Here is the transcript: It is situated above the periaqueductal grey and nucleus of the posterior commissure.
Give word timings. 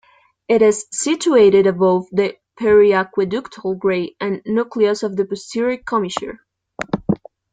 It 0.47 0.63
is 0.63 0.87
situated 0.91 1.67
above 1.67 2.07
the 2.11 2.35
periaqueductal 2.59 3.77
grey 3.77 4.15
and 4.19 4.41
nucleus 4.47 5.03
of 5.03 5.15
the 5.15 5.25
posterior 5.25 5.77
commissure. 5.77 6.39